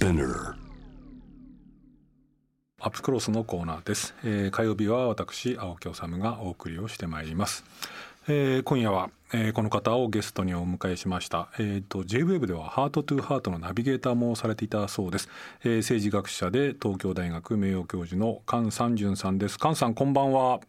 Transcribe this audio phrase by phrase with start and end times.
[0.00, 0.54] Spinner
[2.80, 7.64] アップクロスのコーナーです、えー火曜日は私青木治がお送りをしてまいります、
[8.26, 15.28] えー今夜は、えーこの方をゲストにお迎えしました、えー、と JWEB ではハートトゥーハートのナビゲーターもされていたそうです、
[15.64, 19.58] えー政治学者で東京大学名誉教授の菅三淳さんです。
[19.60, 20.60] 菅さんこんばんは。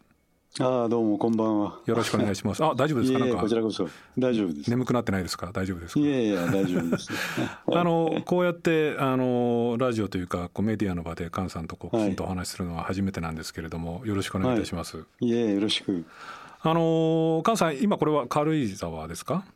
[0.60, 1.78] ああどうもこんばんは。
[1.86, 3.18] よろしくお願いしますあ大丈夫ですか？
[3.20, 3.88] いえいえなんかこちらこそ
[4.18, 4.68] 大丈夫です。
[4.70, 5.50] 眠くなってないですか？
[5.50, 6.00] 大丈夫ですか？
[6.00, 7.08] いえいえ大丈夫です。
[7.72, 15.06] あのこうやってあのラジオというかこうメディアの場で菅さんとこうきはいちんとお話しするのは初めてなんですけれども、よろしくお願いいたします。
[15.20, 16.04] いえよろしく。
[16.60, 19.46] あの菅さん今これは軽井沢ですか？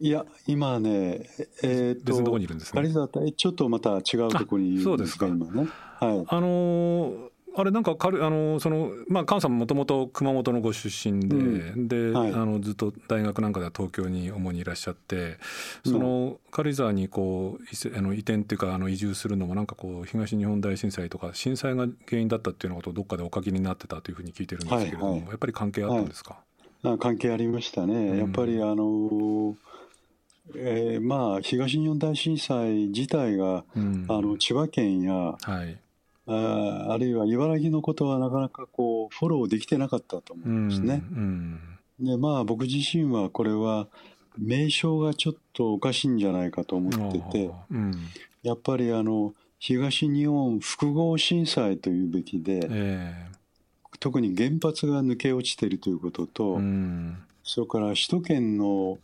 [0.00, 1.28] いや今ね
[1.62, 5.68] えー、別のとこにいるんですね軽井沢とちょっとまた違うところにいるんですがあそう今ね。
[5.98, 6.24] はい。
[6.28, 12.32] あのあれなんか軽あのそのまあ菅さんもともと熊本のご出身で、うで、はい。
[12.32, 15.38] あのずっと大学なんかでは東京に主にいらっしゃって、
[15.84, 25.28] その軽井沢にこうあの移転っていうかあの移住するのもなんかこう東日本大震災とか震災が原因だったっていうようなことをどっかでお書きになってたというふうに聞いてるんですけれども、はいはい。
[25.30, 26.36] やっぱり関係あったんですか？
[26.84, 27.94] あ関係ありましたね。
[27.94, 28.18] うん。
[28.18, 29.56] やっぱりあの
[30.54, 34.06] えーまあ東日本大震災自体がうん。
[34.08, 35.76] あの千葉県やはい。
[36.28, 41.02] ああるいは茨城のことはなかなかこうフォローできてなかったと思うんですね。
[41.10, 41.60] うん
[41.98, 43.88] でまあ僕自身はこれは
[44.36, 47.92] 名称がちょっとおかしいんじゃないかと思っててうん、
[48.42, 53.26] やっぱりあの東日本複合震災というべきでえ
[53.98, 57.18] 特に原発が抜け落ちているということえと、うん。
[57.42, 58.98] それから首都圏の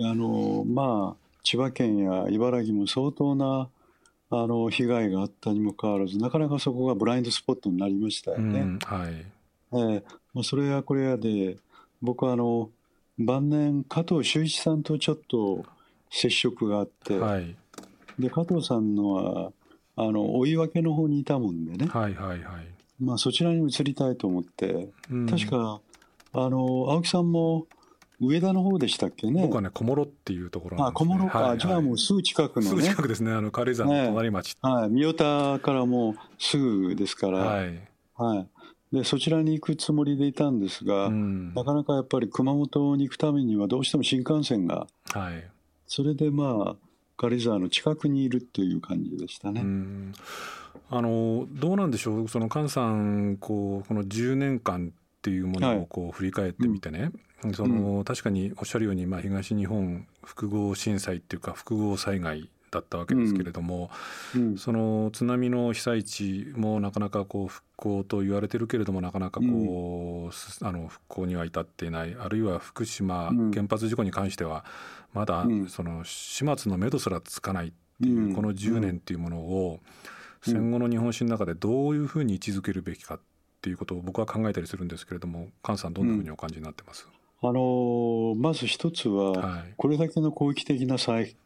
[0.00, 3.68] あのまあ千葉県や茨城も相当な
[4.30, 8.60] あの被害があったにもかかわらずなかなかそこがブラインドスポットになりましたようね。
[8.60, 9.12] んはい。
[9.12, 10.04] ええ。
[10.34, 11.56] まあ、それやこれやで
[12.02, 12.70] 僕はあの
[13.18, 15.64] 晩年加藤修一さんとちょっと
[16.10, 17.56] 接触があって、はい。
[18.18, 19.52] で加藤さんのは
[19.96, 22.66] あの追い分けの方にいたもんでね、はいはいはい。
[23.00, 25.26] まあ、そちらに移りたいと思って、うん。
[25.26, 25.80] 確か
[26.34, 26.58] あの
[26.90, 27.66] 青木さんも
[28.20, 29.42] 上田の方でしたっけね。
[29.42, 31.10] 僕はね小諸っていうところなんあですね。
[31.10, 31.58] 小諸か、はいはい。
[31.58, 32.68] じゃあもうすぐ近くのね。
[32.68, 33.32] すぐ近くですね。
[33.32, 37.80] あの軽井沢の隣町、はい、三代田からもうすぐですから、はい、
[38.16, 38.48] はい。
[38.92, 41.54] でそちらに行くつもりでいたんですが、うん。
[41.54, 44.86] なかなかやっぱり熊本に行くためにはどうしても新幹線が。
[45.12, 45.48] はい。
[45.86, 46.76] それでまあ
[47.16, 49.60] 軽井沢の近くにいるという感じでしたね。
[49.60, 50.12] うん。
[50.90, 52.28] あのどうなんでしょう？
[52.28, 55.78] その菅さんこうこの10年間っていうものはい。
[55.78, 57.10] をこう振り返ってみてね、
[57.54, 63.90] その確かにおっしゃるように、まあ、東日本複合震災っていうか複合災害だったわけですけれども、
[64.36, 64.58] うん。
[64.58, 72.16] その津波の被災地もなかなかこう復興と言われてるけれどもなかなかこう、すあの復興には至っていない。
[72.18, 73.50] あるいは福島うん。
[73.50, 74.64] 原発事故に関しては
[75.12, 75.66] まだうん。
[75.68, 78.34] その始末の目処すらつかないっていう、うん。
[78.34, 79.80] この10年っていうものを
[80.46, 80.52] うん。
[80.52, 83.20] 戦後の日本史の中でどういうふうに位置づけるべきかっ
[83.68, 87.06] ていうことを僕は考えたりするんですけれども菅さんどんなふうにお感じになってます、
[87.42, 89.74] あのーまず一つは、はい。
[89.76, 91.36] これだけの広域的な災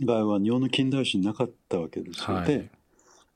[0.00, 2.46] 害は日本の近代史になかったわけですよ、はい。
[2.46, 2.70] で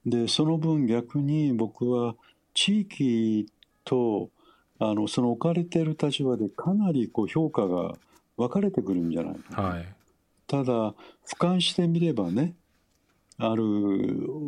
[0.07, 2.15] でその分逆に僕は
[2.55, 3.47] 地域
[3.85, 4.31] と
[4.79, 7.95] あのその置かれている立場でかなりこう評価が
[8.37, 9.63] 分かれてくるんじゃないか。
[9.63, 9.95] なはい。
[10.47, 10.95] ただ
[11.27, 12.55] 俯瞰してみればね
[13.37, 13.65] ある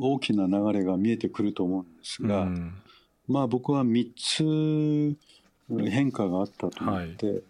[0.00, 2.74] 大きな流れが見えてくると思うんですが、うん
[3.30, 5.16] まあ僕は3つ
[5.88, 7.42] 変化があったと思って、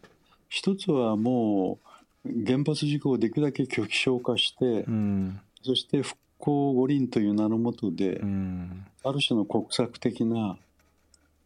[0.50, 1.78] 一つはも
[2.26, 5.40] う原発事故をできるだけ拒否消化して、うん。
[5.62, 8.84] そして復興五輪という名のもとで、うん。
[9.02, 10.58] ある種の国策的な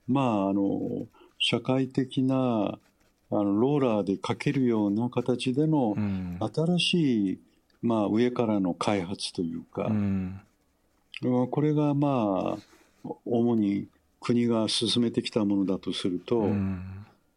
[0.09, 1.07] まああの
[1.39, 2.39] 社会的なあ
[3.31, 6.41] のローラーでかけるような形でのうん。
[6.41, 7.39] 新しい、
[7.83, 10.41] まあ、上からの開発というか、うん。
[11.23, 13.87] これがまあ主に
[14.25, 16.83] 国が進めてきたものだとすると、うん。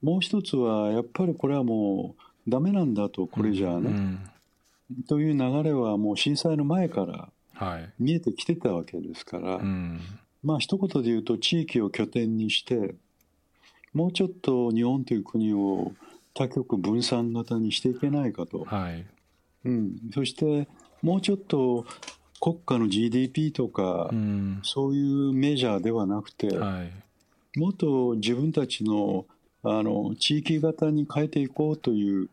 [0.01, 2.15] もう一つはやっぱりこれはも
[2.47, 4.19] うダメなんだとこれじゃあね、うん。
[5.07, 7.89] という流れはもう震災の前からはい。
[7.99, 9.99] 見えてきてたわけですから、うん。
[10.43, 12.95] まあ一言で言うと地域を拠点にして
[13.93, 15.91] もうちょっと日本という国を
[16.33, 19.05] 多極分散型にしていけないかと、はい。
[19.65, 20.67] うん、そして
[21.01, 21.85] もうちょっと
[22.39, 24.59] 国家の GDP とか、うん。
[24.63, 27.59] そういうメジャーではなくて、はい。
[27.59, 29.25] もっと自分たちの
[29.63, 32.29] あの地域型に変えていこうという、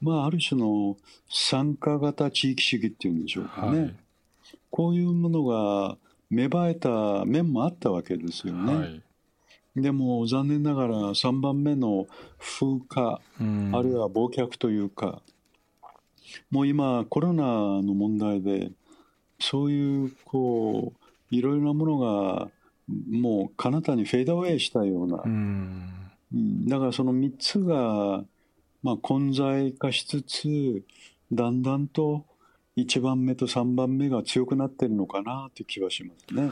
[0.00, 0.96] まあ、ある種の
[1.28, 3.94] 参加型地域主義っていうんでしょうかね、はい。
[4.70, 5.98] こういうものが
[6.30, 8.74] 芽生えた面もあったわけですよね。
[8.74, 9.02] はい。
[9.76, 12.06] でも残念ながら3番目の
[12.38, 13.72] 風化、うん。
[13.74, 15.20] あるいは忘却というか
[16.50, 18.70] もう今コロナの問題で
[19.40, 20.92] そういうこ
[21.30, 22.48] ういろいろなものが
[23.10, 25.92] もう彼方にフェードアウェイしたような、うん。
[26.34, 26.66] うん。
[26.66, 28.24] だからその3つが、
[28.82, 30.82] まあ、混在化しつつ
[31.32, 32.24] だんだんと
[32.76, 36.50] 1番目と3番目が強くなってるのかなという気はしますね。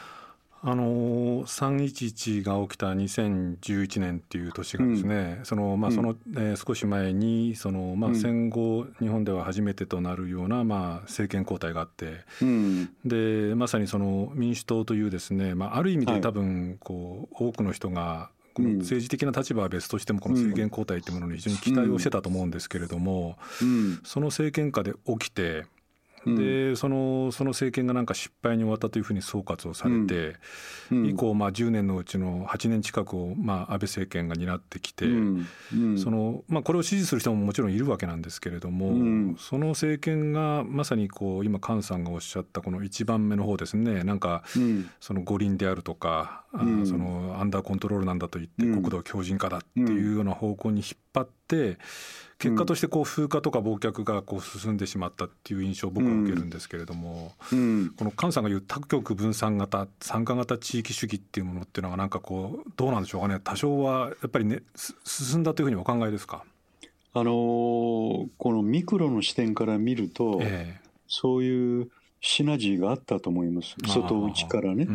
[0.62, 8.16] あの311が起きた2011年っていう年がですね、そのまあその、えー少し前にそのまあうん。
[8.16, 12.90] 戦後日本では初めてとなるようなまあ政権交代があってうん。
[13.04, 16.14] でまさにその民主党というですね、まあある意味はい。
[16.16, 18.78] で多分こう多くの人がこのうん。
[18.78, 24.00] 政治的な立場は別としてもこの政権交代っていうものに非常に期待をしてたと思うんですけれども、うん。
[24.02, 25.66] その政権下で起きてうん
[26.34, 30.36] でそのその政権がなんか失敗に終わったというふうに総括をされて、
[30.90, 31.06] うん。
[31.06, 35.46] 以降まあ10年のうちの8年近くをまあ安倍政権が担ってきて、うん。
[35.72, 35.98] うん。
[35.98, 39.36] そのまあ、これを支持する人ももちろんいるわけなんですけれども、うん。
[39.38, 44.02] その政権がまさにこう今菅さんがおっしゃったこの1番目の方ですね。
[44.02, 44.90] なんかうん。
[45.00, 46.44] その五輪であるとか、
[46.86, 48.82] そのアンダーコントロールなんだと言ってうん。
[48.82, 51.78] 国土強靭化だっていうような方向に引っ張って
[52.38, 57.94] 結果としてこう風化とか忘却がこう進んでしまったっていう印象を僕は受けるんですけれども、うん。
[57.96, 63.40] この菅さんが言う多極分散型参加型地域主義っていうものっていうのはなんかこうどうなんでしょうかね。
[63.42, 66.44] 多少はやっぱりねす進んだというふうにお考えですか、
[67.14, 73.76] あのーこのミクロの視点から見ると、えそういうシナジーがあったと思います。
[73.82, 74.86] 外内からね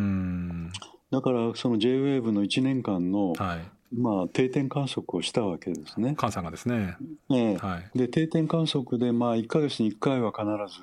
[1.11, 3.59] だからその JWAVE の1年間の、はい。
[3.93, 6.15] まあ、定点観測をしたわけですね。
[6.17, 6.95] 菅さんがですね。
[7.29, 7.57] ええ。
[7.57, 7.97] はい。
[7.97, 10.81] で定点観測でまあ1ヶ月に1回は必ず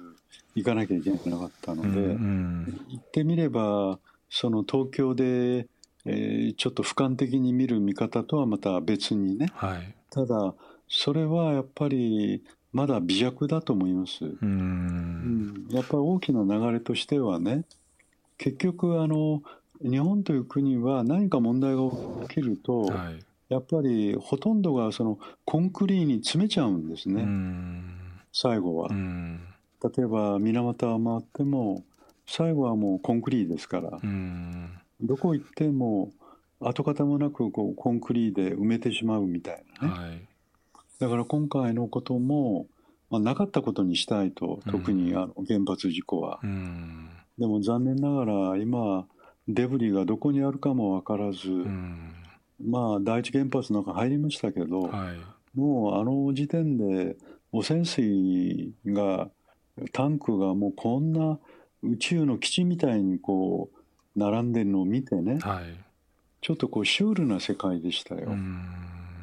[0.55, 2.87] 行かなきゃいけなかったのうんで、うん。
[2.91, 3.99] 行ってみれば
[4.29, 5.67] その東京で、
[6.05, 9.51] えーちょっと俯瞰的に見る見方とはまた別にね。
[9.55, 9.95] はい。
[10.11, 10.55] ただ
[10.87, 14.27] それはやっぱりまだ微弱だと思います。
[14.27, 15.47] ううん。
[15.67, 15.69] ん。
[15.71, 17.65] やっぱり大きな流れとしてはね
[18.37, 19.43] 結局あの
[19.83, 21.83] 日本という国は何か問題が
[22.29, 23.25] 起きると、はい。
[23.49, 27.85] やっぱりほとんどがそのコンクリに詰めちゃうんですね、うん。
[28.33, 28.89] 最後は。
[28.91, 28.95] う。
[28.95, 29.41] ん。
[29.97, 31.85] 例えば水俣を回っても
[32.27, 34.71] 最後はもうコンクリですから、うん。
[35.01, 36.11] どこ行っても
[36.61, 40.29] 跡形もなくこうコンクリで埋めてしまうみたいなね、はい。
[40.99, 42.67] だから今回のことも、
[43.09, 47.09] まあ、なかったことにしたいと特にあの原発事故は、うん。
[47.39, 49.07] でも残念ながら今
[49.49, 52.13] デブリがどこにあるかも分からず、うん。
[52.65, 55.59] まあ第一原発の中入りましたけど、はい。
[55.59, 57.17] もうあの時点で
[57.51, 59.31] 汚染水が
[59.93, 61.39] タンクがもうこんな
[61.83, 65.65] 宇宙の基地みたいにこう並んでるのを見てねはい。
[66.41, 68.29] ちょっとこうシュールな世界でしたよ。
[68.29, 68.65] うん。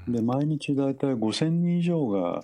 [0.08, 2.44] で毎日だいたい5,000人以上が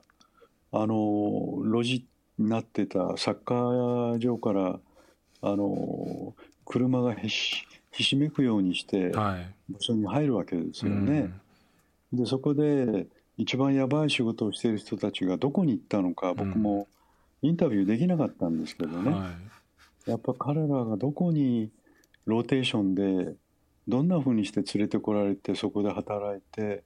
[0.72, 2.06] あの路地
[2.38, 4.80] になってたサッカー場から
[5.42, 6.34] あの
[6.66, 9.54] 車がひしひしめくようにしてはい。
[9.70, 11.32] 場所に入るわけですよね。
[12.14, 13.08] でそこで
[13.38, 16.88] 一番やばい仕事をしている人たちがどこに行ったのか僕も
[17.42, 19.32] インタビューできなかったんですけどね、うんは
[20.06, 21.70] やっぱ彼らがどこに
[22.26, 23.36] ローテーションで
[23.88, 26.84] どんなふうにして連れてこられてそこで働いて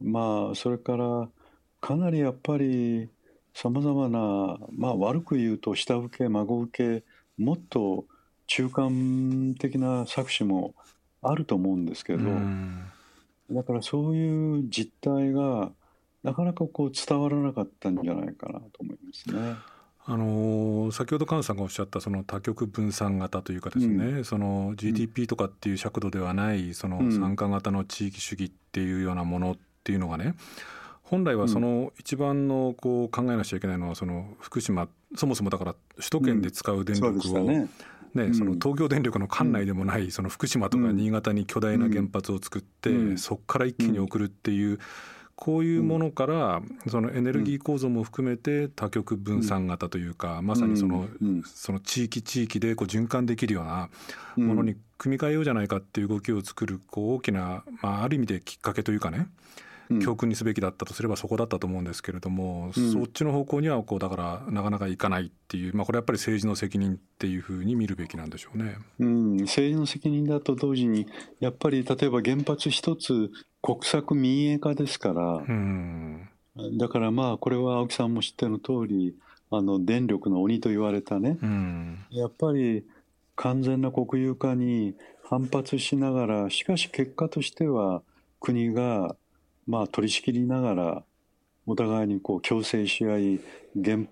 [0.00, 1.28] まあそれから
[1.80, 3.08] かなりやっぱり
[3.54, 7.04] さまざまなまあ悪く言うと下請け孫請け
[7.42, 8.04] もっと
[8.46, 10.74] 中間的な搾取も
[11.22, 12.84] あると思うんですけいど、うん。
[13.50, 15.70] だからそういう実態が
[16.22, 19.54] なかなかこう伝わらなかったんじゃないかなと思いますね。
[20.06, 27.12] あのー先ほど菅さんがおっしゃったその多極分散型というかですね、その GDP とかっていう尺度ではないそのうん。
[27.12, 30.34] 参加型の地域主義っていうようなものっていうのがね
[31.02, 37.40] 本来はその一番のこう考えなくちゃいけないのはその福島そもそもだから首都圏で使う電力をした
[38.14, 38.32] ね。
[38.34, 40.96] その東京電力の管内でもないその福島とかうん。
[40.96, 43.18] 新潟に巨大な原発を作って、うん。
[43.18, 44.78] そこから一気に送るっていう、
[45.36, 51.42] こういうものからそのエネルギー構造も含めて多極分散型というか、まさにその,、うん。
[51.44, 53.88] その地域地域でこう循環できるような
[54.36, 54.46] うん。
[54.46, 59.26] ものに組み替えようじゃないかっていう動きを作るこう大きな、まあ、ある意味できっかけというかねうん
[60.02, 62.92] 教訓にすべきだったとすればそこだったと思うんですけれども、うん。
[62.92, 68.76] そっちの方向にはこうだからなかなかいかないっていう、まあ、これやっぱり政治の責任っていうふうに見るべきなんでしょうね。
[68.98, 71.06] うん、政治の責任だと同時に
[71.40, 73.30] やっぱり例えば原発一つ
[73.62, 76.28] 国策民営化ですからう、ん。
[76.78, 79.16] だからまあこれは青木さんも知っての通り
[79.50, 81.38] あの電力の鬼と言われたね。
[81.42, 81.98] うん。
[82.10, 82.84] やっぱり
[83.36, 88.02] 完全な国有化に反発しながらしかし結果としては
[88.40, 89.16] 国が
[89.66, 91.04] まあ取り仕切りながら
[91.66, 93.40] お互いにこう共生し合い
[93.82, 94.06] 原,、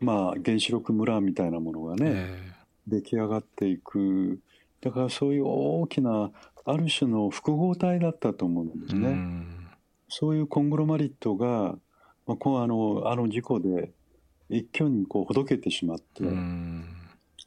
[0.00, 2.52] まあ、原子力村みたいなものがね、え
[2.86, 4.38] 出来上がっていく。
[4.80, 6.30] だからそういう大きな
[6.64, 9.08] ある種の複合体だったと思うんですね。
[9.08, 9.66] うん。
[10.08, 11.76] そういうコングロマリットが、
[12.26, 13.92] まあ、こうあのあの事故で
[14.50, 16.84] 一挙にこうほどけてしまって、うん。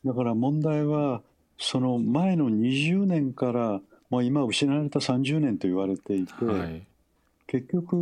[0.04, 1.22] だから問題は
[1.60, 3.82] その前の20年から
[4.24, 6.88] 今失われた30年と言われていて、はい
[7.48, 7.96] 結局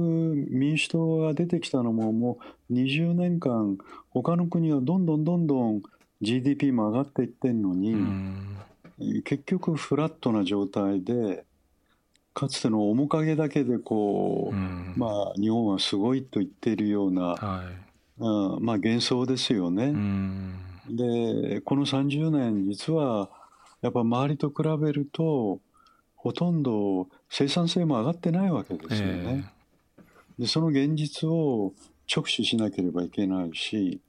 [0.49, 3.77] 民主党が出てきたのももう20年間
[4.09, 5.81] 他の国はどんどんどんどん
[6.21, 8.57] GDP も上がっていってんのに、うん
[9.25, 11.43] 結局フラットな状態で
[12.33, 14.93] かつての面影だけでこう、うん。
[14.95, 18.21] まあ日本はすごいと言っているような、はい。
[18.21, 19.85] うん、まあ幻想ですよね。
[19.85, 20.55] うん。
[20.89, 23.29] でこの30年実は
[23.81, 25.59] やっぱ周りと比べると
[26.25, 29.45] ほとんど生産性も上がってないわけですよね。
[30.39, 31.71] でその現実を
[32.11, 34.01] 直視しなければいけないし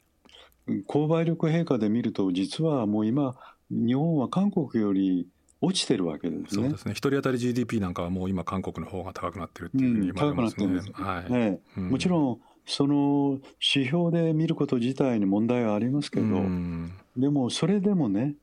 [0.66, 3.36] うん購買力陛下で見ると実はもう今
[3.70, 5.28] 日本は韓国より
[5.60, 6.62] 落ちてるわけですね。
[6.62, 6.78] そうで。
[6.78, 6.92] すね。
[6.92, 10.56] 一人当たり GDP なんかはもう今韓国の方が高くなってるっていうふうに言われます。
[10.58, 11.90] ね、はい、ねうん。
[11.90, 16.92] もちろんその指標で見ること自体に問題はありますけど、うん。
[17.14, 18.36] でもそれでもね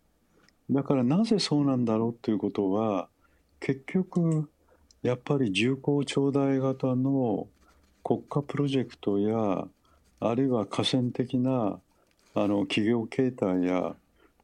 [0.70, 3.10] だからなぜそうなんだろうということは
[3.64, 4.50] 結局
[5.04, 7.48] やっぱり重厚長大型の
[8.04, 9.66] 国家プロジェクトや
[10.20, 11.80] あるいは河川的な
[12.36, 13.96] あの企業形態や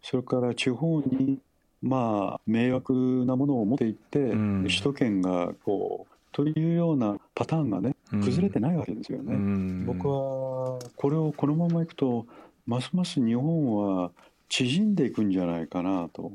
[0.02, 1.38] それから地方に
[1.82, 2.94] まあ迷惑
[3.26, 9.34] なものを持っていって、ん首都圏がこうというようなパターンがね崩れてないわけですよね。
[9.34, 12.26] うん僕はこれをこのままいくと
[12.66, 14.12] ますます日本は
[14.48, 16.32] 縮んでいくんじゃないかなと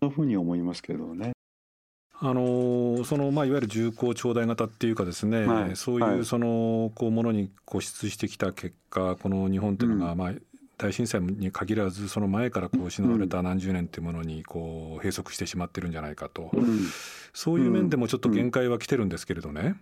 [0.00, 1.32] そんなふうに思いますけどね。
[2.20, 5.76] あのそのまあいわゆる重厚長大型っていうかですね、はい。
[5.76, 6.16] そうはい。
[6.16, 10.32] いうそのこうものに固執してきた結果この日本というのが、うまあ
[10.78, 16.80] 大震災に限らずその前からこう失われた何十年っていうものにこう閉塞してしまってるんじゃないかと、うん。
[17.32, 19.76] そういう面でもちょっと限界は来てるんですけれどね、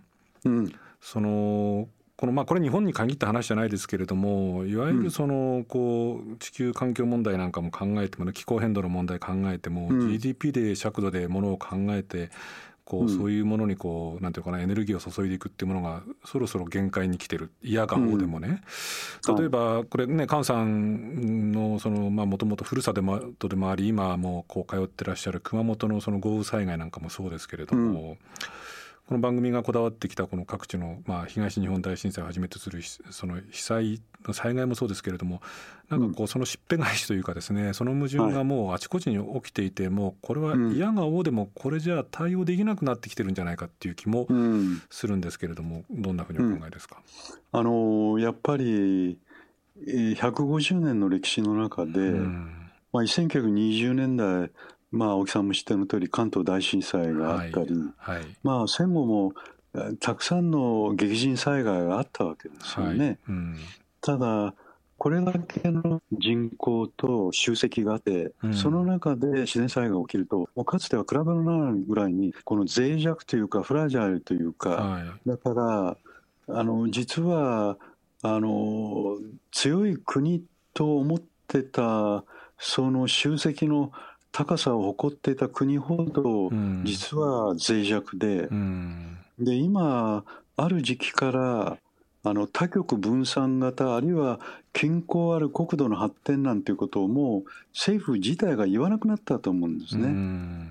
[0.45, 0.73] うん。
[1.01, 10.09] そのこのまあこれ日本に限った話じゃないですけれどもいわゆるそのこう地球環境問題なんかも考えてもね気候変動の問題考えても、うん。
[10.09, 12.31] GDP で尺度でものを考えて
[12.85, 13.09] こううん。
[13.15, 17.51] そういうものにこうなんていうかなエネルギーを注いでいくっていうものがそろそろ限界に来てる。
[17.61, 18.63] 嫌がおうでもね、
[19.27, 19.35] うん。
[19.35, 28.17] 例えばこれね菅さんのそのまあもともとふるさとでもあり今もこう通ってらっしゃる熊本のその豪雨災害なんかもそうですけれども、
[29.07, 35.41] この番組がこだわってきたこの各地の、まあ、東日本大震災をはじめとするひその被災の災害もそうですけれども
[35.89, 44.81] なんかこうそのしっぺ返しというかですねその矛盾がもうあちこちに起きていてもうこれは嫌が応でもこれじゃ対応できなくなってきてるんじゃないかっていう気もうん。
[44.89, 47.01] するんですけれどもどんなふうにお考えですか、
[47.53, 49.17] あのやっぱり
[49.87, 52.67] えー150年の歴史の中で、うん。
[52.91, 54.49] まあ、1920年代、
[54.91, 58.21] まあ、青木さんも知っての通り関東大震災があったり、はい。
[58.43, 59.33] まあ、戦後も
[59.75, 62.97] えーたくさんの激甚災害があったわけですよはい。
[62.97, 63.19] ね。
[63.27, 63.57] うん。
[64.01, 64.53] ただ
[64.97, 68.53] これだけの人口と集積があって、うん。
[68.53, 75.29] その中で自然災害が起きるともうかつては比べのないぐらいにこの脆弱というかフラジャイルというか、はい。
[75.29, 75.97] だから
[76.49, 77.77] あの実は
[78.23, 79.17] あの
[79.51, 82.23] 強い国と思ってた
[82.57, 83.91] その集積の
[84.37, 86.83] 高さを誇っていた国ほどうん。
[86.85, 89.17] 実は脆弱で、うん。
[89.39, 90.23] で今
[90.55, 91.77] ある時期から
[92.23, 94.39] あの多極分散型あるいは
[94.73, 100.07] 均衡ある国土の発展なんていうことをもう政府自体が言わなくなったと思うんですうね。
[100.09, 100.69] ん。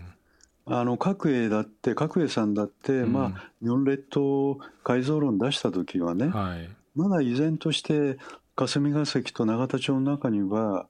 [0.66, 3.12] あの角栄だって角栄さんだって、うん。
[3.12, 6.70] まあ日本列島改造論出した時はね、はい。
[6.94, 8.16] まだ依然として
[8.54, 10.86] 霞が関と永田町の中には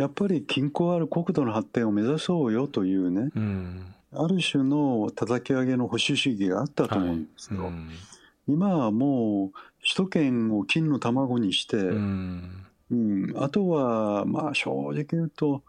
[0.00, 3.94] やっぱり均衡ある国土の発展を目指そうよというねうん。
[4.12, 7.66] ある種の叩き上げの保守主義があったと思うんですよ。
[7.66, 7.90] うん。
[8.48, 12.66] 今はもう首都圏を金の卵にして、うん。
[12.90, 13.34] うん。
[13.36, 15.62] あとはまあ正直言うと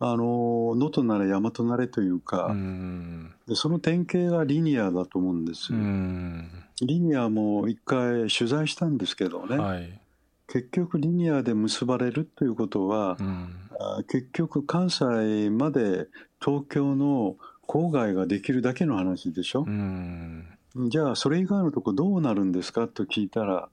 [0.00, 3.32] あの能登なれ大和なれというか、うん。
[3.48, 5.82] でその典型がリニアだと思うんですうよ。
[5.82, 6.50] ん。
[6.82, 10.00] リニアも一回取材したんですけどね、はい。
[10.46, 13.48] 結局リニアで結ばれるということは、うん。
[13.67, 13.67] あ
[14.08, 16.06] 結局関西まで
[16.44, 19.64] 東京の郊外ができるだけの話でしょ？
[19.66, 20.46] う、ん。
[20.88, 22.88] じゃあそれ以外のとこどうなるんですか？
[22.88, 23.68] と聞いたら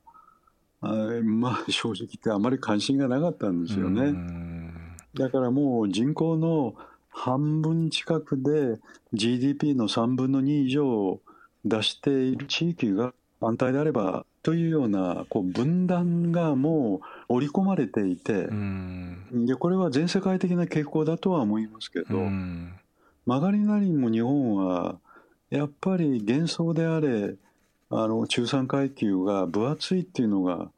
[0.82, 0.88] あ
[1.24, 4.74] まあ正直言ってあまり関心がなかったんですよね、うん。
[5.16, 6.76] だからもう人口の
[7.10, 8.80] 半分近くで
[9.14, 11.22] GDP の3分の2以上を
[11.64, 19.46] 出している地域が反対であればというようなこう分断がもう織り込まれていて、うん。
[19.46, 22.74] でこれは全世界的な傾向だとは思いますけど、うん。
[23.26, 24.98] 曲がりなりにも日本は
[25.50, 27.36] やっぱり幻想であれ
[27.90, 30.70] あの中産階級が分厚いっていうのが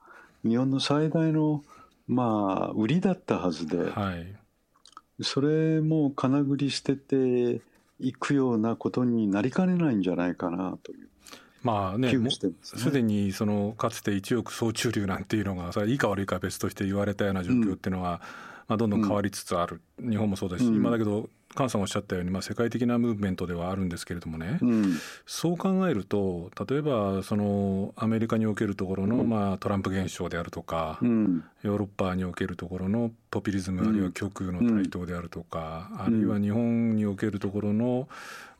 [0.43, 1.63] 日本の最大の
[2.07, 4.35] まあ売りだったはずではい。
[5.21, 7.61] それも金繰り捨てて
[7.99, 11.09] いくようなことになりかねないんじゃないかなという
[11.63, 12.53] まあねすね。
[12.61, 18.21] すでにそのかつて一億総中流なんていうのがそれはいいか悪いかは別として言われたような状況っていうのは、
[18.67, 20.75] まあ、どんどん変わりつつある、日本もそうだし、うん。
[20.75, 24.93] 今だけど菅さんおっしゃったように、まあ、世界的なムーブメントではあるんですけれどもね、うん。
[25.25, 29.29] そう考えると例えばそのアメリカにおけるところの、うん。
[29.29, 31.43] まあ、トランプ現象であるとか、うん。
[31.63, 33.89] ヨーロッパにおけるところのポピュリズム、うん。
[33.89, 38.07] あるいは極右の台頭であるとか、あるいは日本におけるところの、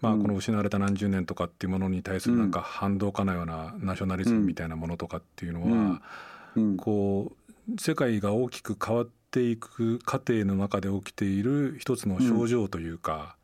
[0.02, 0.22] まあ、うん。
[0.22, 6.02] この失われた何十年とかっていうものに対するなんか反動かのようなナショナリズムみたいなものとかっていうのは、
[6.78, 7.34] こ
[7.70, 9.12] う世界が大きく変わって
[9.44, 13.36] いく過程の中で起きている一つの症状というか、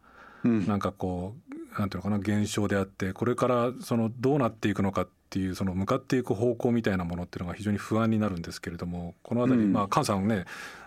[0.43, 0.67] うん。
[0.67, 1.35] なんかこ
[1.75, 9.73] うなんていうのかな現象であってこれからそのどうなっていくのかっていうその向かっていく方向みたいなものっていうのが非常に不安になるんですけれどもこの辺り、うん。
[9.73, 10.45] まあ菅さんね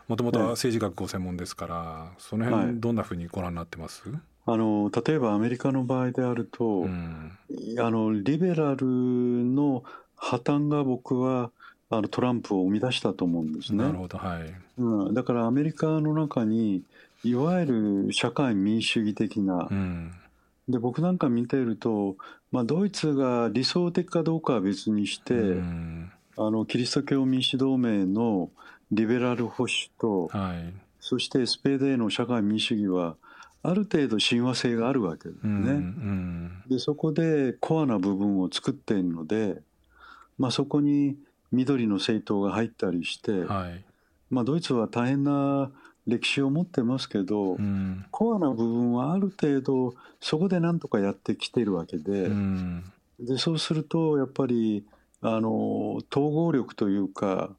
[0.09, 0.53] もともとははい。
[0.53, 2.55] 政治学ご専門ですからそのはい。
[2.55, 4.05] 辺どんなふうにご覧になってます、
[4.45, 7.33] あの例えばアメリカの場合であると、うん。
[7.79, 9.83] あのリベラルの
[10.15, 11.51] 破綻が僕は
[11.89, 13.99] あのトランプを生み出したと思うんですねなる。
[13.99, 14.55] ほどはい。
[14.79, 16.83] うん、だからアメリカの中に
[17.25, 17.67] いわゆ
[18.07, 20.13] る社会民主主義的なうん
[20.69, 22.17] で僕なんか見ていると、
[22.51, 28.51] まあ、ドイツが理想的かどうかは別にして、うんあのキリスト教民主同盟の
[28.93, 33.17] リベラル保守とはいそして SPD の社会民主主義は
[33.63, 35.71] ある程度親和性があるわけですうんね。
[35.71, 39.63] うんでそこでコアな部分を作っているので、
[40.39, 41.17] まあ、そこに
[41.53, 43.85] 緑の政党が入ったりして、はい。
[44.31, 45.71] まあ、ドイツは大変な
[46.07, 48.05] 歴史を持ってますけど、うん。
[48.11, 52.85] コアな部分はある程度そこでなんとかやってきているわけで,、うん。
[53.19, 54.85] でそうするとやっぱり
[55.21, 57.51] あの統合力というか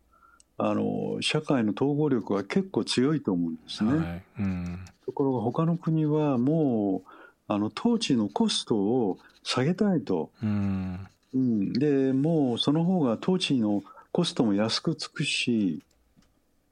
[0.57, 3.97] あの社会の統合力は結構強いと思うんですね。
[3.97, 4.23] はい。
[4.39, 4.79] うん。
[5.05, 7.11] ところが他の国はもう
[7.47, 10.31] あの統治のコストを下げたいと。
[10.43, 15.83] うんうん、でもうその方が統治のコストも安くつくし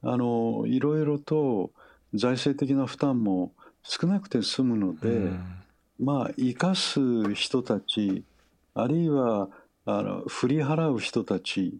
[0.02, 1.70] あのいろいろと
[2.14, 3.52] 財政的な負担も
[3.82, 5.44] 少なくて済むので、うん。
[5.98, 8.22] まあ生かす人たち
[8.74, 9.48] あるいは
[9.86, 11.78] あの振り払う人たち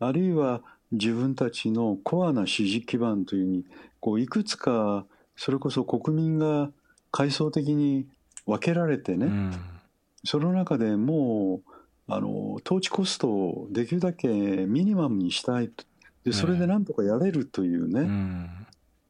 [0.00, 3.64] あるいは自分たちのコアな支持基盤というに
[4.00, 5.04] こういくつか
[5.36, 6.70] それこそ国民が
[7.12, 8.06] 階層的に
[8.46, 9.52] 分けられてね、うん。
[10.24, 11.73] その中でもう
[12.06, 15.84] あの統治コストをできるだけミニマムにしたいと。
[16.24, 18.50] でそれでなんとかやれるというね、うん。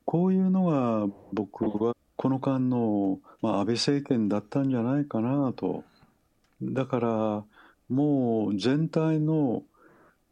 [0.05, 5.85] こういうのが僕はこの間の、まあ、安倍政権だったんじゃないかなと。
[6.63, 7.45] だから
[7.89, 9.63] もう全体の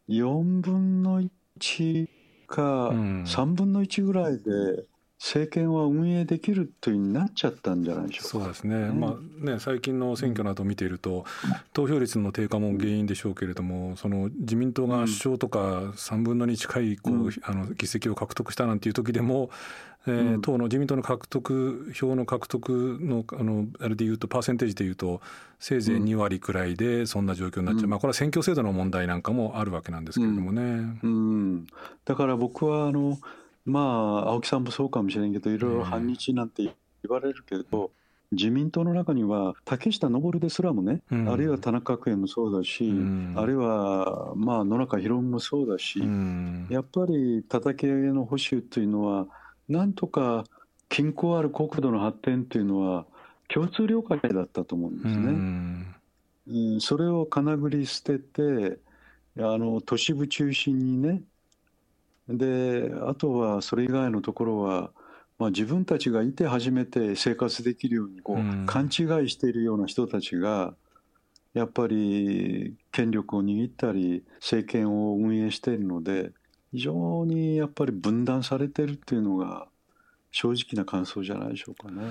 [0.09, 1.21] 4分の
[1.59, 2.07] 1
[2.47, 3.23] かうん。
[3.23, 4.85] 3分の1ぐらいで
[5.23, 8.27] 政権は運営できるというになっちゃったんじゃないでしょうか。
[8.27, 11.23] そうですね、んまあね、最近の選挙などを見ていると、
[11.71, 15.59] 投票率の低下も原因でしょうけれども、その自民党が首相とか
[15.95, 17.31] 3分の2近いこう、うん。
[17.41, 19.49] あの議席を獲得したなんていう時でも、
[20.07, 20.41] えーうん。
[20.41, 25.21] 党の自民党の獲得、票の獲得のあのあれでいうと、パーセンテージでいうと、
[25.57, 27.89] せいぜい2割くらいでそんな状況になっちゃう、うん。
[27.91, 30.99] まあ、これは選挙制度の問題なんかもあるわけなんですけれどもね。
[31.01, 31.67] うん、
[32.03, 33.17] だから僕はあの
[33.65, 33.79] ま
[34.25, 36.73] あ青木さんもそうかもしれんけどいろいろ反日なんて言
[37.07, 37.91] われるけど、
[38.33, 41.29] 自民党の中には竹下登ですらもね、うん。
[41.29, 43.33] あるいは田中角栄もそうだし、うん。
[43.37, 46.67] あるいはまあ野中宏文もそうだし、うん。
[46.69, 49.27] やっぱり叩き上げの保守というのは
[49.69, 50.43] なんとか
[50.89, 53.05] 均衡ある国土の発展というのは
[53.47, 55.15] 共通了解だったと思うんですね。
[55.15, 55.95] うん。
[56.45, 58.79] うん、それを金繰り捨てて
[59.37, 61.21] あの都市部中心にね
[62.29, 64.91] であとはそれ以外のところは、
[65.37, 68.89] まあ、自分たちがいて初めて生活できるようにこう、うん勘違い
[69.29, 70.73] しているような人たちが
[71.53, 76.31] やっぱり権力を握ったり政権を運営しているので
[76.71, 79.67] 非常にやっぱり分断されてるっていうのが
[80.31, 82.01] 正直な感想じゃないでしょうかね。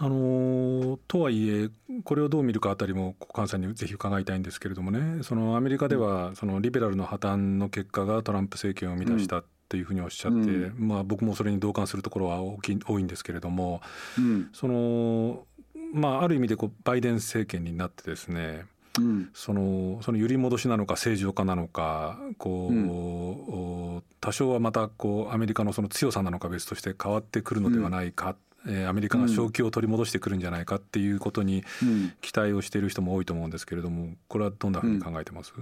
[0.00, 1.70] あのーとはいえ
[2.04, 5.24] これをどう見るかあたりも菅さんにぜひ伺いたいんですけれどもね。
[5.24, 13.80] そのアメリカではそのリベラルの破綻の結果がトランプ政権を生み出したっていうふうにおっしゃって、うまあ、僕もそれに同感するところは大きい多いんですけれども
[14.16, 14.50] うん。
[14.52, 15.44] その、
[15.92, 18.66] まあ、ある意味でこうバイデン政権になってですね
[18.98, 19.30] うん。
[19.34, 35.52] そのその揺り戻しなのか正常化なのかこう、多少はまたこうアメリカのその強さなのか別として変わってくるのではないか、えーアメリカが正気を取り戻してくるんじゃないかっていうことにうん期待をしている人も多いと思うんですけれどもこれはどんなふうに考えてます、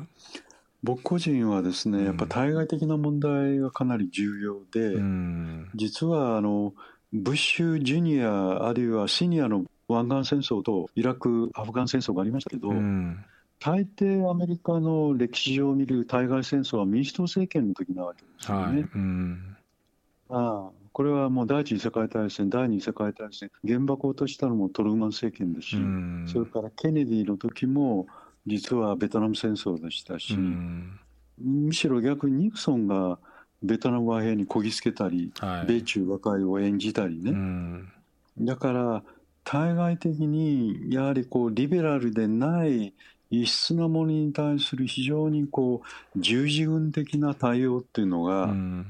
[0.83, 5.69] 僕個人はですね、やっぱ対外的な問題がかなり重要で、うん。
[5.75, 6.75] 実はあの
[7.13, 13.25] ブッシュ・ジュニアあるいはシニアの湾岸戦争とイラク・アフガン戦争がありましたけど、うん。
[13.59, 18.83] 大抵アメリカの歴史上見る対外戦争は民主党政権の時なわけですよね。
[18.83, 18.91] はい。
[18.95, 19.57] うん。
[20.29, 26.25] ああこれはもう第一次世界大戦、第二次世界大戦、原爆を落としたのもトルーマン政権ですし、うん。
[26.27, 28.07] それからケネディの時も
[28.47, 30.99] 実はベトナム戦争でしたし、うん。
[31.39, 33.19] むしろ逆にニクソンが
[33.63, 35.67] ベトナム和平にこぎつけたり、はい。
[35.67, 37.93] 米中和解を演じたりね、うん。
[38.41, 39.03] だから
[39.45, 42.95] 対外的にやはりこうリベラルでない
[43.31, 48.87] 異質なものに対する非常にこう十字軍的な対応っていうのが、うん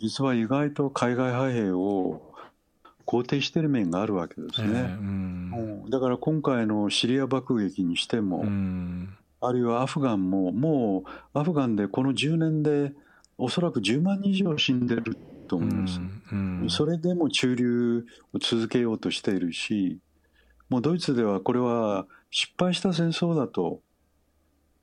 [0.00, 2.22] 実は意外と海外派兵を
[3.06, 4.80] 肯定している面があるわけですええね。
[4.80, 5.50] うん。
[5.82, 5.90] うん。
[5.90, 9.16] だから今回のシリア爆撃にしても、うん。
[9.40, 12.92] あるいはアフガンも、もうアフガンでこの10年で
[13.36, 15.16] おそらく10万人以上死んでる
[15.48, 16.00] と思います。
[16.32, 16.66] うん。
[16.68, 19.98] それでも駐留を続けようとしているし、
[20.68, 23.80] もうドイツではこれは失敗した戦争だと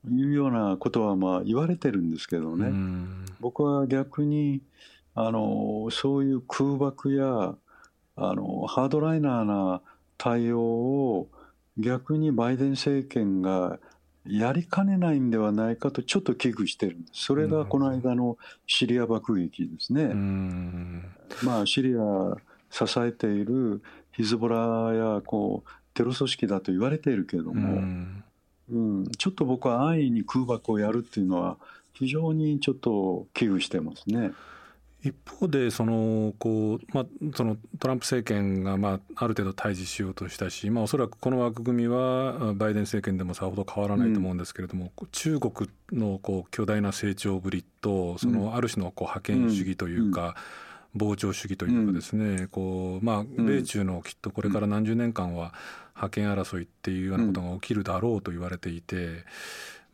[0.06, 3.24] いうようなことはまあ言われてるんですけどね、うん。
[3.40, 4.60] 僕は逆に
[5.20, 7.26] あのそういう空爆や
[8.14, 9.80] あのハードライナーな
[10.16, 11.28] 対応を
[11.76, 13.80] 逆にバイデン政権が
[14.24, 17.24] やりかねないんではないかとちょっと危惧してるんです。
[17.24, 20.02] それがこの間のシリア爆撃ですね。
[20.02, 21.04] うん
[21.42, 22.36] まあ、シリア
[22.70, 28.24] 支えているヒズボラやこうテロ組織だと言われているけれどうも、ん
[28.70, 31.56] うんちょっと僕は安易に空爆をやるっていうのは
[31.92, 34.30] 非常にちょっと危惧してますね。
[35.02, 50.34] 一方でそのこう、まあ、そのトランプ政権が、まあ、ある程度対峙しようとしたし、まあ、おそらくこの枠組みはバイデン政権でもさほど変わらないと思うんですけれども、中国のこう巨大な成長ぶりとそのある種のこう覇権主義というか、
[50.96, 55.54] 膨張主義というかですね、こうまあ、米中のきっとこれから何十年間は
[55.94, 59.24] 覇権争いっていうようなことが起きるだろうと言われていて。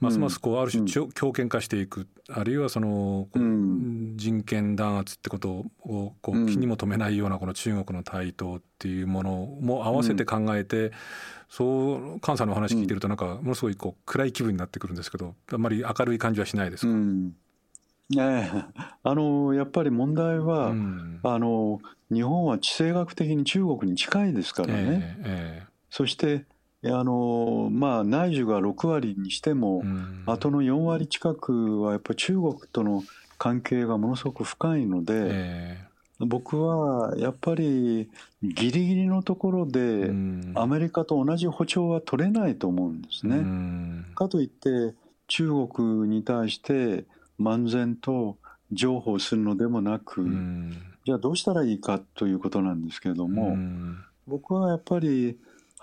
[0.00, 2.06] ますますこうある種強強権化していく。
[2.28, 3.28] あるいはその
[4.16, 6.46] 人権弾圧ってことをこううん。
[6.46, 10.92] 気にも留めないようなこの中国の台頭っていうものも合わせて考えて
[11.48, 17.34] そう菅さんのお話聞いてるとなんかものすごいこう暗い気分になってくるんですけどあんまり明るい感じはしないですか、うん。
[18.16, 18.50] ええ。
[19.02, 21.20] あのやっぱり問題は、うん。
[21.22, 21.80] あの
[22.12, 25.66] 日本は地政学的に中国に近いですからね、ええ。
[25.90, 26.44] そして
[26.86, 29.82] あの、まあ、内需が6割にしても、
[30.26, 33.02] あとの4割近くはやっぱり中国との
[33.38, 35.84] 関係がものすごく深いので、え
[36.20, 38.08] 僕はやっぱり
[38.42, 40.52] ギリギリのところえでうん。
[40.54, 43.36] アメリカと同じ歩調は取れないと思うんですね。
[43.36, 44.06] うん。
[44.14, 44.94] かといって
[45.26, 47.04] 中国に対して
[47.40, 48.36] 漫然と
[48.70, 50.76] 譲歩するのでもなく、うん。
[51.04, 53.98] じゃあどうしたらいいかということなんですけれども、うん。
[54.26, 55.36] 僕はやっぱり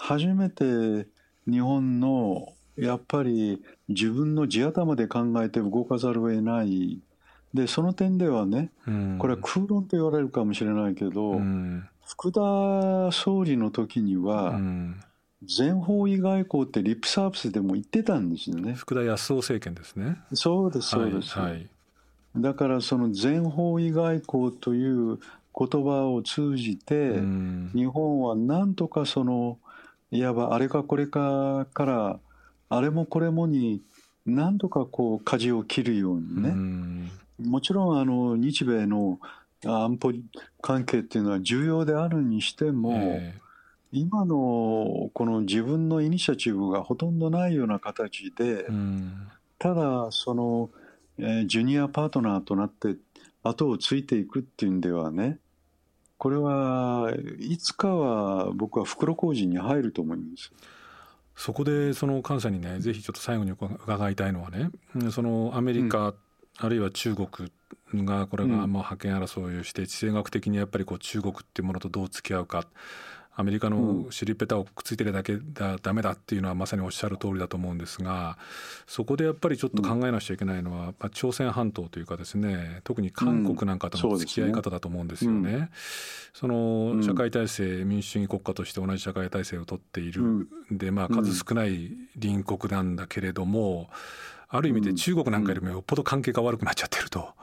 [0.04, 1.08] 初めて
[1.48, 7.00] 日本のやっぱり自分の地頭で考えて動かざるを得ない。
[7.54, 9.18] でその点ではねうん。
[9.20, 11.88] これは空論と言われるかもしれないけど、うん。
[12.04, 12.40] 福田
[13.12, 15.00] 総理の時にうはん。
[15.44, 18.74] 全方位外交ってリップサービスでも言ってたんですよね。
[18.74, 20.18] 福田康夫政権ですね。
[20.34, 21.70] そうですそうです、はいはい。
[22.38, 25.20] だからその全方位外交という
[25.54, 27.72] 言葉を通じて、うん。
[27.76, 29.60] 日本はなんとかその
[30.12, 32.19] いわばあれかこれかから
[32.69, 33.82] あれもこれもに
[34.26, 37.12] なんとかこう舵を切るようにうね、ん。
[37.39, 39.19] もちろんあの日米の
[39.65, 40.12] 安保
[40.62, 43.36] 関係っていうのは重要であるにしても、え
[43.91, 48.65] 今のこの自分のイニシアチブがほとんどないような形で、
[49.60, 50.69] ただその、
[51.17, 52.95] えージュニアパートナーとなって
[53.43, 55.38] 後をついていくっていうんではね
[56.22, 60.52] これはいつかは僕は袋小路に入ると思います。
[61.36, 65.12] そこでその菅さんにねぜひちょっと最後に伺いたいのはねうん。
[65.12, 66.14] そのアメリカ、
[66.60, 67.52] あるいは中国
[68.06, 68.72] がこれがうん。
[68.72, 72.60] まあ覇権争いをして地政学的にやっぱりこう中国っていうものとどう付き合うか。
[72.60, 72.66] あ
[73.42, 78.38] アメリカの尻ペタをくっついてるだけだダメだっていうのはまさにおっしゃる通りだと思うんですが
[78.86, 85.72] そこでやっぱりちょっと考えなくちゃいけないのは、まあ、朝鮮半島というかですね特に韓国なんかとの付き合い方だと思うんですよね。
[86.34, 93.90] その社会体制民主主義国家として同じ社会体制をとっている、でまあ数少ない隣国なんだけれども
[94.50, 97.34] ある意味で中国なんかよりもよっぽど関係が悪くなっちゃってると。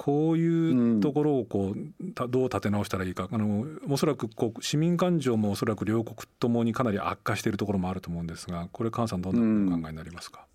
[0.00, 3.28] こういうところをこうどう立て直したらいいか。
[3.30, 10.46] あのおそらくこう市民感情もおそらく両国ともにかなり悪化しているところもあると思うんですがこれ菅さんどんなお考えになりますか、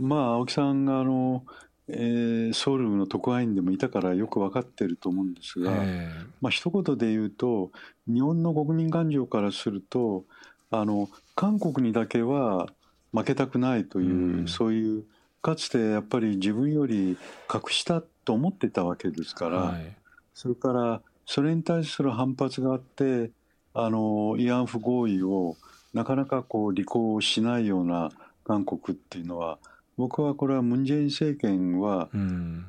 [0.00, 1.44] うん、まあ青木さんがあの、
[1.88, 7.72] えー、ソウルの特派員でもいたからよく分かってると思うんですが、えー、まあ一言で言うと
[8.06, 10.24] 日本の国民感情からすると
[10.70, 12.68] あの韓国にだけは
[13.12, 15.04] 負けたくないという、うん、そういう
[15.42, 19.96] かつてやっぱり自分より格下と思ってたわけですから、はい、
[20.34, 23.30] それからそれに対する反発があって
[23.72, 25.56] あの慰安婦合意を
[25.92, 28.10] なかなかこう履行しないような
[28.44, 29.58] 韓国っていうのは
[29.96, 32.08] 僕はこれはムン・ジェイン政権は、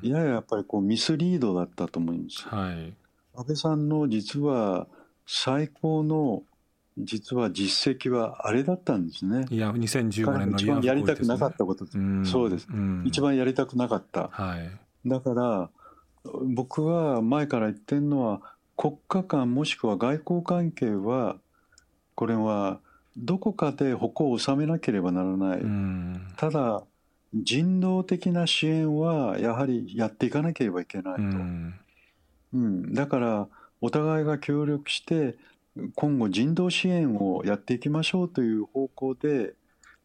[0.00, 2.48] やややっぱりこうミスリードだったと思います。
[2.48, 2.94] はい、
[3.36, 4.86] 安倍さんの実は
[5.26, 6.44] 最高の
[6.98, 9.46] 実は実績はあれだったんですね。
[9.50, 11.84] いや、2015年の一番やりたくなかったこと、
[12.24, 12.68] そうです、
[13.04, 14.28] 一番やりたくなかった。
[14.28, 14.70] はい、
[15.06, 15.70] だから
[16.42, 18.40] 僕は前から言ってるのは
[18.76, 21.36] 国家間もしくは外交関係は
[22.14, 22.80] これは
[23.16, 25.62] どこかで矛を収めなければならない、
[26.36, 26.82] ただ
[27.34, 31.74] 人道的な支援はやはりやっていかなければいけないと、うん、
[32.52, 33.48] うん、だから
[33.80, 35.36] お互いが協力して
[35.94, 39.54] 今後人道支援をやっていきましょうという方向で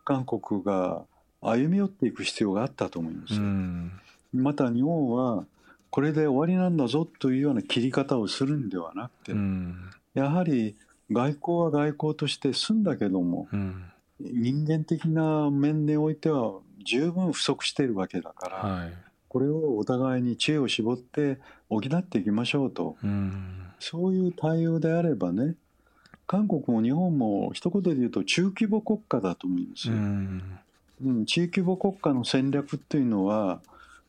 [0.05, 1.03] 韓国が
[1.41, 3.33] 歩み寄っていく必要があったと思います。
[3.33, 3.91] うん
[4.33, 5.45] また日本は
[5.89, 10.75] これで終わりなんだぞというような切り方をするんではなくて、うん、やはり
[11.11, 13.83] 外交は外交として済んだけども、うん、
[14.19, 16.53] 人間的な面においては
[16.85, 18.93] 十分不足しているわけだから、はい、
[19.27, 21.39] これをお互いに知恵を絞って
[21.69, 25.55] 補っていきましょうと、うん、そういう対応であればね
[26.25, 29.95] 韓国も日本も一言で言うと中規模国家だと思うんですよ。
[29.95, 33.59] うん、中規模国家の戦略っていうのは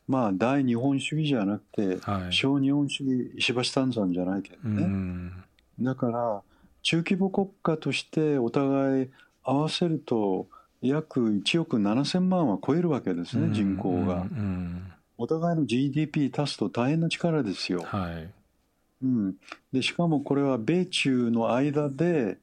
[0.07, 5.31] まあ大日本主義じゃなくて、はい、小日本主義石橋丹山じゃないけどね、
[5.79, 6.41] だから
[6.81, 9.09] 中規模国家としてお互い
[9.43, 10.47] 合わせると
[10.81, 14.25] 約1億7000万は超えるわけですね、人口が、
[15.17, 18.29] お互いの GDP 足すと大変な力ですよ、はい。
[19.03, 19.35] うん、
[19.71, 22.37] でしかもこれは米中の間で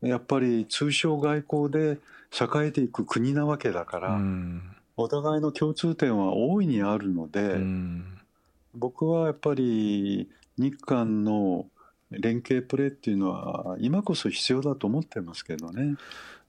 [0.00, 1.98] やっぱり通商外交で
[2.32, 4.62] 栄えていく国なわけだから、うん
[4.96, 7.58] お互いの共通点は大いにあるので、
[8.74, 11.66] 僕はやっぱり日韓の
[12.10, 15.96] 連携プレーっていうのは今こそ必要だと思ってますけどね。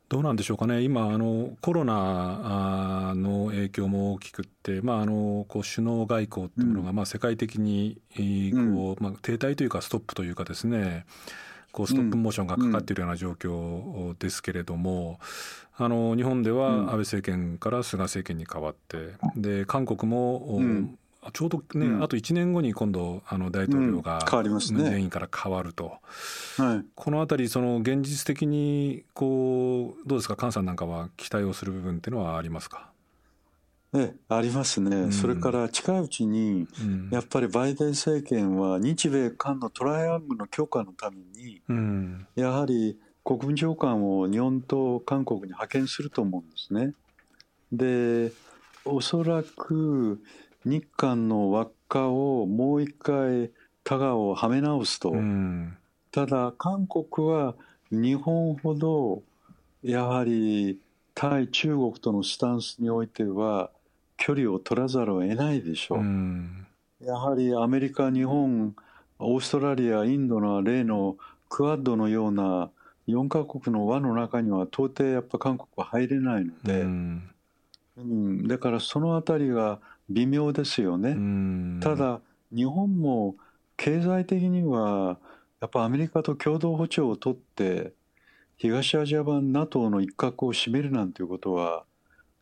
[0.08, 8.00] どうなんでしょうかね、今、あのコロナの影響も大きくって、まあ、あのこう首脳外交っていうものが、まあ、世界的に
[8.76, 11.08] こう、まあ、停滞というか、ストップというかですね、
[11.76, 15.20] こうストップモーションがかかっているような状況ですけれども、
[15.76, 20.62] あの日本では安倍政権から菅政権に変わってで韓国も、
[21.34, 25.98] ちょうどね、うん、あと1年後に今度あの大統領がムン・ジェインから変わると、
[26.58, 30.38] はい、この辺りその現実的にこうどうですか？
[30.40, 32.95] 菅さんなんかは期待をする部分っていうのはありますか？
[33.96, 36.68] えありますね、うん、それから近いうちに、
[37.12, 46.94] やっぱりバイデン政権は日米韓のトライアングルの強化のために、うん、やはり国務長官を日本と韓国に派遣すると思うんですね。
[47.72, 48.32] で
[48.86, 50.22] おそらく
[50.64, 53.52] 日韓の輪っかをもう一回
[53.84, 55.76] タガをはめ直すと、うん、
[56.12, 57.56] ただ韓国は
[57.92, 59.24] 日本ほど
[59.82, 60.80] やはり
[61.14, 63.72] 対中国とのスタンスにおいては
[64.18, 66.68] 距離を取らざるを得ないでしょう、うん、
[67.02, 68.76] やはりアメリカ日本
[69.20, 71.18] オーストラリアインドの例の
[71.50, 72.70] クアッドのような
[73.08, 77.30] 4カ国の輪の中には到底やっぱ韓国は入れないので、うん、
[77.98, 82.22] うん、だからそのあたりが微妙ですよね、うん、ただ
[82.54, 83.36] 日本も
[83.78, 85.18] 経済的には
[85.62, 87.94] やっぱアメリカと共同歩調を取って
[88.58, 91.84] 東アジア版 NATO の一角を占めるなんていうことは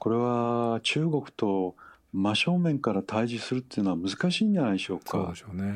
[0.03, 1.77] これは中国と
[2.11, 5.05] 真正面から対峙するっていうのは難しいんじゃないでしょうか。
[5.11, 5.73] そうでしょうね、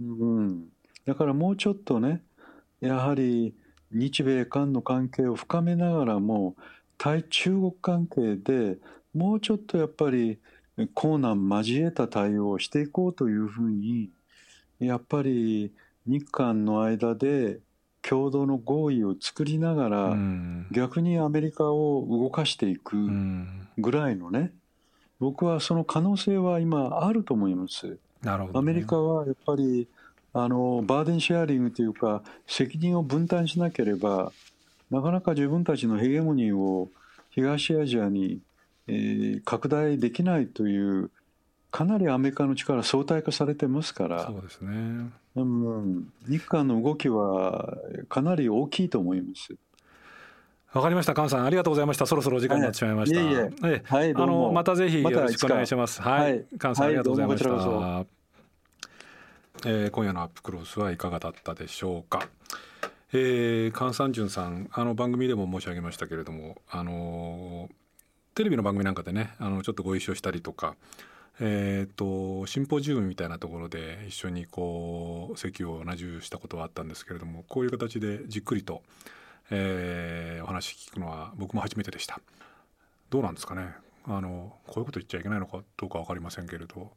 [0.00, 0.68] うん、
[1.04, 2.22] だからもうちょっとね
[2.80, 3.56] やはり
[3.90, 6.54] 日米韓の関係を深めながらも
[6.98, 8.78] 対中国関係で
[9.12, 10.38] もうちょっとやっぱり
[10.94, 14.08] 困難交えた対応をしていこうというふうに
[14.78, 15.72] やっぱり
[16.06, 17.58] 日韓の間で
[18.02, 20.66] 共同の合意を作りながら、うん。
[20.70, 23.68] 逆にアメリカを動かしていくうん。
[23.78, 24.52] ぐらいのね、
[25.20, 27.98] 僕はその可能性は今あると思います。
[28.22, 29.88] なるほど、アね、メリカはやっぱり
[30.32, 34.32] あのバーデンシェアリングというか責任を分担しなければ
[34.90, 36.90] なかなか自分たちのヘゲモニーを
[37.30, 38.40] 東アジアに、
[38.86, 41.10] えー拡大できないという
[41.70, 45.10] かなりアメリカの力相対化されてますからそうですね。
[45.36, 47.76] うん、日韓の動きは
[48.08, 49.54] かなり大きいと思います。
[50.72, 51.14] わかりました。
[51.14, 52.06] 菅さんありがとうございました。
[52.06, 53.32] そろそろお時間になってしまいました、はい。
[53.32, 53.38] いえい。
[53.38, 53.50] ええ。
[53.64, 56.02] えはい、あのもまたぜひよろしくお願いします。
[56.02, 56.44] はい、はい。
[56.52, 58.06] 菅さんありがとうございました、はい
[59.64, 62.28] えー今夜のアップクロスはいかがだったでしょうか。
[63.12, 67.70] えー、菅三淳さんあの番組でも申し上げましたけれどもあの
[68.34, 70.76] テレビの番組なんかでねあのちょっとご一緒したりとか
[71.40, 78.82] えー、とシンポジウムみたいなところで一緒にこう席を同じしたことはあったんですけれどもこういう形でじっくりと、
[79.50, 82.20] えーお話聞くのは僕も初めてでした。
[83.10, 83.74] どうなんですかね。
[84.06, 86.92] あのこういうこと言っちゃいけないのかどうか分かりませんけれど。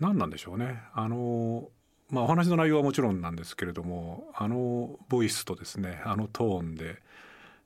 [0.00, 0.80] 何なんでしょうね。
[0.94, 1.68] あの
[2.10, 7.02] まあお話の内容はもちろんなんですけれどもあのボイスとですねあのトーンで、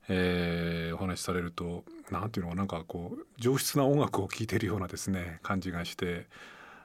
[0.09, 6.27] えーお話しされるとなんていうのかなんかこう上質な音楽を聴いてるようなですね感じがして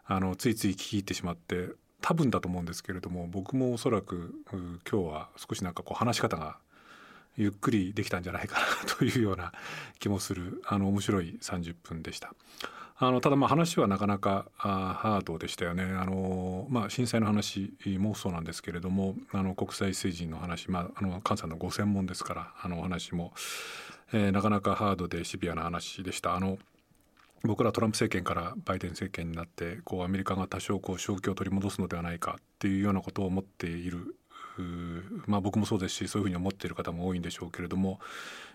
[0.06, 1.68] あのついつい聴き入ってしまって
[2.00, 6.58] 多分だと思うんですけれども僕もおそらく今日は少しなんかこう話し方が
[7.36, 9.52] ゆっくりできたんじゃないかなというような
[9.98, 12.34] 気もするあの面白い30分でした。
[13.00, 23.32] あのただまあ話はなかなかあハードでしたよねあの、まあ、震災の話もそうなんですけれどもあの国際政治の話、まあ、あの菅さんのご専門ですからあのお話も、
[24.12, 26.34] えーなかなかハードでシビアな話でした。
[26.34, 26.58] あの
[27.44, 34.16] 僕らトランプ政権からバイデン政権になってこうアメリカが多少こう正気を取り戻すのではないかっていうようなことを思っている
[35.26, 38.00] まあ僕もそうですしそういうふうに思っている方も多いんでしょうけれども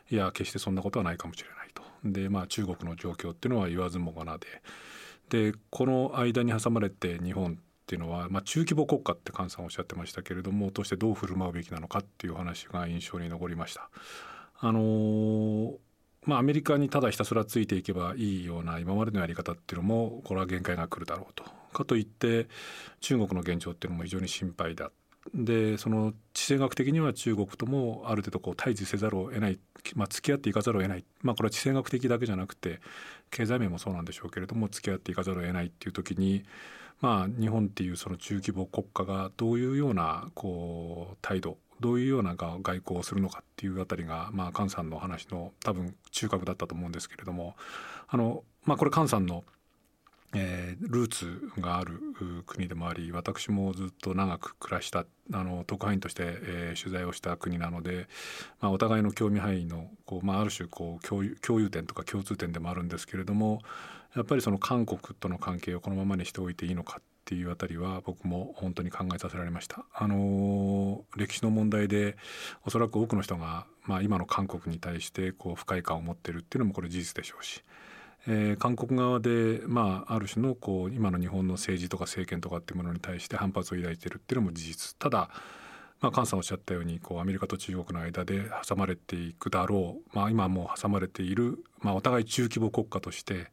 [0.09, 1.83] いや決してそんなことはないかもしれないと。
[2.03, 4.47] でまあ中国の状況っていうのは言わずもがなで
[5.29, 13.89] でこの間に挟まれて日本っていうのは、まあ、中規模国家って菅さんおっしゃってましたけれどもとしてどう振る舞うべきなのかっていう話が印象に残りました。
[14.59, 15.75] あのー
[16.25, 21.43] まあ、アメリカにただひたすらついていけばいいような今までのやり方っていうのもこれは限界が来るだろうと。
[21.73, 22.47] かといって
[23.01, 24.91] 中国の現状っていうのも非常に心配だ。
[25.33, 29.59] でその地政学的には中国ともある程度こう対峙せざるを得ない、
[29.95, 32.81] まあ、付き合っていかざるを得ない、まあ、これは地政学的だけじゃなくて
[33.31, 36.43] 経済面もそうなんでしょうけれども付き合っていかざるを得ないっていう時に、
[36.99, 47.55] まあ、日本っていうその中規模国家がどういうようなこう態度どういうような外交をするのかっていうあたりが、まあ、菅さんの話の多分中核だったと思うんですけれども
[48.07, 49.43] あの、まあ、これ菅さんの、
[50.35, 51.99] えールーツがある
[52.45, 58.07] 国でもあり私もずっと長く暮らしたあの特派員として、えー取材をした国なので、
[58.59, 63.61] まあ、お互いの興味範囲のこう、まあ、ある種こう共有共有点とか共通点でもあるんですけれども
[64.15, 69.85] やっぱりその韓国との関係をこのままにしておいていいのかっていうあたりは僕も本当に考えさせられました。
[69.93, 72.17] あのー歴史の問題で
[72.65, 77.63] おそらく多くの人が、まあ、今の韓国に対してこう不快感を持ってるっていうのもこれ事実でしょうし、
[78.27, 85.29] えー韓国側で、まあ、ある種のこう今の日本の政治とか政権とかっていうものに対して反発を抱いてるっていうのも事実ただ
[86.03, 93.47] まあ、菅さんおっしゃったようにこうアメリカと中国の間で挟まれていくだろう、まあ、今もう挟まれている、まあ、お互い中規模国家として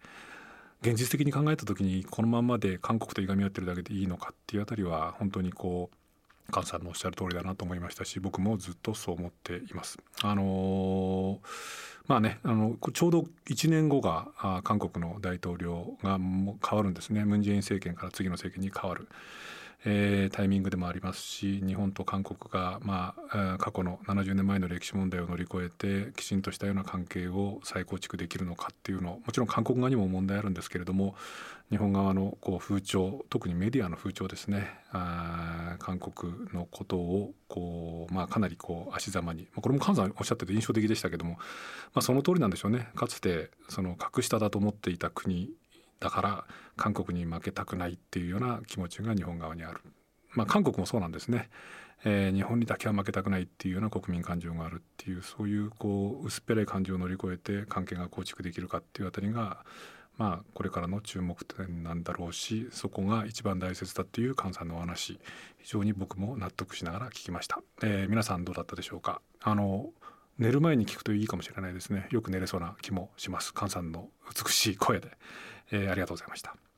[0.82, 9.98] 現実的に考えた時にこのままで韓国といがみ合ってるだけでいいのかっていうあたりは本当にこう菅さんのおっしゃる通りだなと思いましたし僕もずっとそう思っています。
[10.22, 19.06] あのーまあね、あのちょうど1年後があ韓国の大統領が変わるんですねムン・ジェイン政権から次の政権に変わる。
[19.84, 31.14] えータイミングでもありますし日本と韓国が、まあ、過去の70年前の歴史問題を乗り越えてきちんとしたような関係を再構築できるのかっていうのもちろん韓国側にも問題あるんですけれども
[31.70, 41.38] 日本側のこう風潮特にメディアの風潮ですねあ韓国のことをこう、まあ、かなりこう足ざまに、まあ、これも菅さんおっしゃってて印象的でしたけども、ま
[41.96, 42.88] あ、その通りなんでしょうね。
[42.94, 45.50] かつてその格下だと思っていた国
[46.00, 46.44] だから
[46.76, 49.80] 韓国に負けたくないっていうような気持ちが日本側にある。
[50.32, 51.50] まあ、韓国もそうなんですね、
[52.04, 59.64] えー日本にだけは負けたくないっていうような国民感情があるっていうそういうこう薄っぺらい感情を乗り越えて関係が構築できるかっていうあたりが、
[60.16, 65.18] まあ、これからの注目点なんだろうしそこが一番大切だっていう菅さんのお話
[65.58, 69.20] 非常に僕も納得しながら聞きました、えー皆さんどうだったでしょうか。
[69.42, 69.90] あの
[70.38, 72.08] 寝る前に聞くといいかもしれないですね。
[72.10, 73.52] よく寝れそうな気もします。
[73.54, 74.08] 菅さんの
[74.44, 75.10] 美しい声で、
[75.72, 76.69] えーありがとうございました。